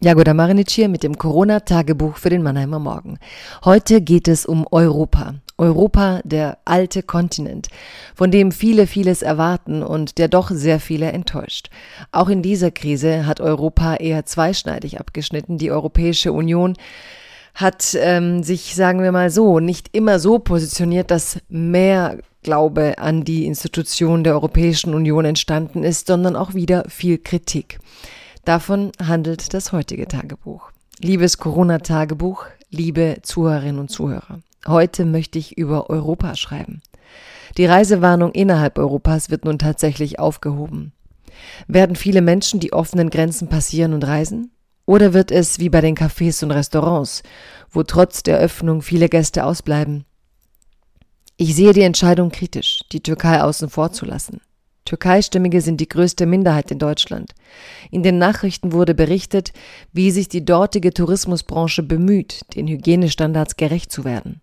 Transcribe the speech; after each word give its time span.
Jagoda 0.00 0.32
Marinic 0.32 0.70
hier 0.70 0.88
mit 0.88 1.02
dem 1.02 1.18
Corona-Tagebuch 1.18 2.18
für 2.18 2.30
den 2.30 2.44
Mannheimer 2.44 2.78
Morgen. 2.78 3.18
Heute 3.64 4.00
geht 4.00 4.28
es 4.28 4.46
um 4.46 4.64
Europa. 4.70 5.34
Europa, 5.58 6.20
der 6.22 6.58
alte 6.64 7.02
Kontinent, 7.02 7.66
von 8.14 8.30
dem 8.30 8.52
viele 8.52 8.86
vieles 8.86 9.22
erwarten 9.22 9.82
und 9.82 10.18
der 10.18 10.28
doch 10.28 10.52
sehr 10.52 10.78
viele 10.78 11.10
enttäuscht. 11.10 11.70
Auch 12.12 12.28
in 12.28 12.42
dieser 12.42 12.70
Krise 12.70 13.26
hat 13.26 13.40
Europa 13.40 13.96
eher 13.96 14.24
zweischneidig 14.24 15.00
abgeschnitten. 15.00 15.58
Die 15.58 15.72
Europäische 15.72 16.32
Union 16.32 16.76
hat 17.56 17.96
ähm, 18.00 18.44
sich, 18.44 18.76
sagen 18.76 19.02
wir 19.02 19.10
mal 19.10 19.30
so, 19.30 19.58
nicht 19.58 19.96
immer 19.96 20.20
so 20.20 20.38
positioniert, 20.38 21.10
dass 21.10 21.40
mehr 21.48 22.18
Glaube 22.44 22.98
an 22.98 23.24
die 23.24 23.46
Institution 23.46 24.22
der 24.22 24.34
Europäischen 24.34 24.94
Union 24.94 25.24
entstanden 25.24 25.82
ist, 25.82 26.06
sondern 26.06 26.36
auch 26.36 26.54
wieder 26.54 26.84
viel 26.88 27.18
Kritik. 27.18 27.80
Davon 28.44 28.92
handelt 29.02 29.52
das 29.54 29.72
heutige 29.72 30.08
Tagebuch. 30.08 30.70
Liebes 31.00 31.38
Corona-Tagebuch, 31.38 32.46
liebe 32.70 33.18
Zuhörerinnen 33.22 33.78
und 33.78 33.90
Zuhörer, 33.90 34.40
heute 34.66 35.04
möchte 35.04 35.38
ich 35.38 35.56
über 35.56 35.90
Europa 35.90 36.34
schreiben. 36.34 36.82
Die 37.56 37.66
Reisewarnung 37.66 38.32
innerhalb 38.32 38.78
Europas 38.78 39.30
wird 39.30 39.44
nun 39.44 39.58
tatsächlich 39.58 40.18
aufgehoben. 40.18 40.92
Werden 41.66 41.96
viele 41.96 42.22
Menschen 42.22 42.60
die 42.60 42.72
offenen 42.72 43.10
Grenzen 43.10 43.48
passieren 43.48 43.94
und 43.94 44.04
reisen? 44.04 44.50
Oder 44.86 45.12
wird 45.12 45.30
es 45.30 45.58
wie 45.58 45.68
bei 45.68 45.80
den 45.80 45.96
Cafés 45.96 46.42
und 46.42 46.50
Restaurants, 46.50 47.22
wo 47.70 47.82
trotz 47.82 48.22
der 48.22 48.38
Öffnung 48.38 48.82
viele 48.82 49.08
Gäste 49.08 49.44
ausbleiben? 49.44 50.04
Ich 51.36 51.54
sehe 51.54 51.72
die 51.72 51.82
Entscheidung 51.82 52.30
kritisch, 52.30 52.80
die 52.90 53.02
Türkei 53.02 53.42
außen 53.42 53.68
vor 53.68 53.92
zu 53.92 54.04
lassen. 54.04 54.40
Türkeistimmige 54.88 55.60
sind 55.60 55.82
die 55.82 55.88
größte 55.88 56.24
Minderheit 56.24 56.70
in 56.70 56.78
Deutschland. 56.78 57.34
In 57.90 58.02
den 58.02 58.16
Nachrichten 58.16 58.72
wurde 58.72 58.94
berichtet, 58.94 59.52
wie 59.92 60.10
sich 60.10 60.30
die 60.30 60.46
dortige 60.46 60.94
Tourismusbranche 60.94 61.82
bemüht, 61.82 62.40
den 62.56 62.66
Hygienestandards 62.66 63.56
gerecht 63.56 63.92
zu 63.92 64.06
werden. 64.06 64.40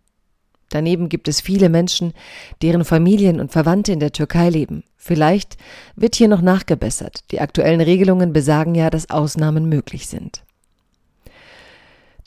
Daneben 0.69 1.09
gibt 1.09 1.27
es 1.27 1.41
viele 1.41 1.69
Menschen, 1.69 2.13
deren 2.61 2.85
Familien 2.85 3.39
und 3.39 3.51
Verwandte 3.51 3.91
in 3.91 3.99
der 3.99 4.11
Türkei 4.11 4.51
leben. 4.51 4.83
Vielleicht 4.97 5.57
wird 5.95 6.13
hier 6.13 6.27
noch 6.27 6.41
nachgebessert. 6.41 7.23
Die 7.31 7.41
aktuellen 7.41 7.81
Regelungen 7.81 8.31
besagen 8.31 8.75
ja, 8.75 8.91
dass 8.91 9.09
Ausnahmen 9.09 9.67
möglich 9.67 10.07
sind. 10.07 10.43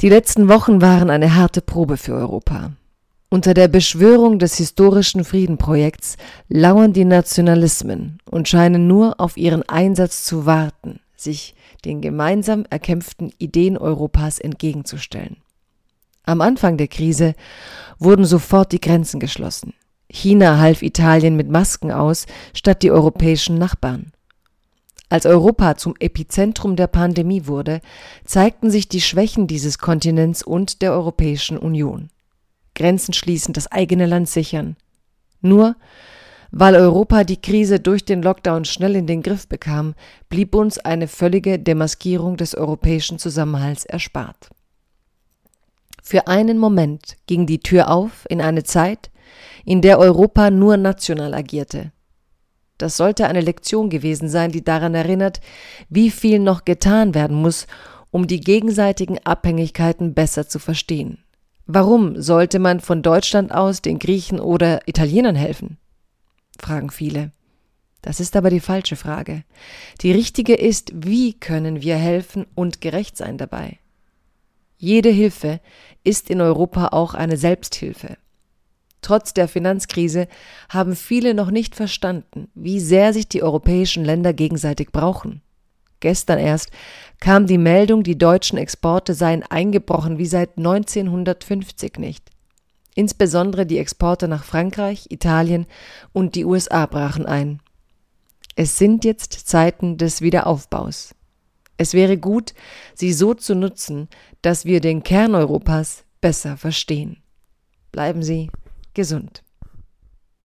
Die 0.01 0.09
letzten 0.09 0.49
Wochen 0.49 0.81
waren 0.81 1.09
eine 1.09 1.37
harte 1.37 1.61
Probe 1.61 1.97
für 1.97 2.15
Europa. 2.15 2.73
Unter 3.31 3.53
der 3.53 3.69
Beschwörung 3.69 4.39
des 4.39 4.57
historischen 4.57 5.23
Friedenprojekts 5.23 6.17
lauern 6.49 6.95
die 6.95 7.05
Nationalismen 7.05 8.21
und 8.31 8.49
scheinen 8.49 8.87
nur 8.87 9.21
auf 9.21 9.37
ihren 9.37 9.69
Einsatz 9.69 10.25
zu 10.25 10.47
warten, 10.47 11.01
sich 11.15 11.55
den 11.85 12.01
gemeinsam 12.01 12.65
erkämpften 12.71 13.31
Ideen 13.37 13.77
Europas 13.77 14.39
entgegenzustellen. 14.39 15.37
Am 16.25 16.41
Anfang 16.41 16.79
der 16.79 16.89
Krise 16.89 17.35
wurden 17.99 18.25
sofort 18.25 18.73
die 18.73 18.81
Grenzen 18.81 19.21
geschlossen. 19.21 19.75
China 20.11 20.59
half 20.59 20.81
Italien 20.81 21.37
mit 21.37 21.51
Masken 21.51 21.93
aus, 21.93 22.25
statt 22.55 22.83
die 22.83 22.91
europäischen 22.91 23.59
Nachbarn. 23.59 24.13
Als 25.11 25.27
Europa 25.27 25.77
zum 25.77 25.95
Epizentrum 26.01 26.77
der 26.77 26.87
Pandemie 26.87 27.47
wurde, 27.47 27.83
zeigten 28.25 28.71
sich 28.71 28.89
die 28.89 29.03
Schwächen 29.03 29.47
dieses 29.47 29.79
Kontinents 29.79 30.43
und 30.43 30.81
der 30.81 30.93
Europäischen 30.93 31.59
Union. 31.59 32.09
Grenzen 32.79 33.13
schließen, 33.13 33.53
das 33.53 33.71
eigene 33.71 34.07
Land 34.07 34.31
sichern. 34.31 34.77
Nur 35.43 35.77
weil 36.51 36.77
Europa 36.77 37.25
die 37.25 37.41
Krise 37.41 37.79
durch 37.79 38.05
den 38.05 38.23
Lockdown 38.23 38.65
schnell 38.65 38.97
in 38.97 39.07
den 39.07 39.23
Griff 39.23 39.49
bekam, 39.49 39.95
blieb 40.29 40.55
uns 40.55 40.79
eine 40.79 41.09
völlige 41.09 41.59
Demaskierung 41.59 42.37
des 42.37 42.55
europäischen 42.55 43.19
Zusammenhalts 43.19 43.85
erspart. 43.85 44.49
Für 46.03 46.27
einen 46.27 46.59
Moment 46.59 47.17
ging 47.27 47.45
die 47.47 47.61
Tür 47.61 47.91
auf 47.91 48.25
in 48.31 48.41
eine 48.41 48.63
Zeit, 48.63 49.11
in 49.67 49.83
der 49.83 49.99
Europa 49.99 50.51
nur 50.51 50.79
national 50.79 51.35
agierte. 51.35 51.93
Das 52.79 52.97
sollte 52.97 53.27
eine 53.27 53.43
Lektion 53.43 53.91
gewesen 53.91 54.29
sein, 54.29 54.51
die 54.51 54.65
daran 54.65 54.95
erinnert, 54.95 55.41
wie 55.91 56.11
viel 56.11 56.39
noch 56.39 56.65
getan 56.65 57.15
werden 57.15 57.37
muss, 57.37 57.67
um 58.11 58.27
die 58.27 58.41
gegenseitigen 58.41 59.19
Abhängigkeiten 59.19 60.15
besser 60.15 60.49
zu 60.49 60.59
verstehen. 60.59 61.19
Warum 61.71 62.19
sollte 62.21 62.59
man 62.59 62.81
von 62.81 63.03
Deutschland 63.03 63.53
aus 63.53 63.83
den 63.83 63.99
Griechen 63.99 64.41
oder 64.41 64.89
Italienern 64.89 65.37
helfen? 65.37 65.77
fragen 66.59 66.91
viele. 66.91 67.31
Das 68.01 68.21
ist 68.21 68.37
aber 68.37 68.49
die 68.49 68.61
falsche 68.61 68.97
Frage. 68.97 69.45
Die 70.01 70.11
richtige 70.11 70.55
ist, 70.55 70.93
wie 70.95 71.35
können 71.35 71.83
wir 71.83 71.97
helfen 71.97 72.47
und 72.55 72.81
gerecht 72.81 73.19
sein 73.19 73.37
dabei? 73.37 73.79
Jede 74.79 75.11
Hilfe 75.11 75.61
ist 76.05 76.31
in 76.31 76.41
Europa 76.41 76.89
auch 76.93 77.13
eine 77.13 77.37
Selbsthilfe. 77.37 78.17
Trotz 79.03 79.35
der 79.35 79.47
Finanzkrise 79.47 80.27
haben 80.71 80.97
viele 80.97 81.35
noch 81.35 81.51
nicht 81.51 81.77
verstanden, 81.77 82.49
wie 82.55 82.81
sehr 82.81 83.13
sich 83.13 83.29
die 83.29 83.43
europäischen 83.43 84.07
Länder 84.07 84.33
gegenseitig 84.33 84.91
brauchen. 84.91 85.43
Gestern 86.01 86.39
erst 86.39 86.71
kam 87.21 87.47
die 87.47 87.59
Meldung, 87.59 88.03
die 88.03 88.19
deutschen 88.19 88.59
Exporte 88.59 89.15
seien 89.15 89.43
eingebrochen 89.43 90.19
wie 90.19 90.27
seit 90.27 90.57
1950 90.57 91.99
nicht. 91.99 92.31
Insbesondere 92.95 93.67
die 93.67 93.79
Exporte 93.79 94.29
nach 94.29 94.45
Frankreich, 94.45 95.07
Italien 95.11 95.67
und 96.13 96.35
die 96.35 96.45
USA 96.45 96.87
brachen 96.87 97.27
ein. 97.27 97.61
Es 98.57 98.77
sind 98.77 99.05
jetzt 99.05 99.33
Zeiten 99.33 99.99
des 99.99 100.21
Wiederaufbaus. 100.21 101.15
Es 101.77 101.95
wäre 101.95 102.19
gut, 102.19 102.55
sie 102.95 103.13
so 103.13 103.35
zu 103.35 103.55
nutzen, 103.55 104.09
dass 104.43 104.65
wir 104.65 104.81
den 104.81 105.05
Kern 105.05 105.37
Europas 105.37 106.05
besser 106.21 106.57
verstehen. 106.57 107.23
Bleiben 107.93 108.23
Sie 108.23 108.51
gesund. 108.95 109.45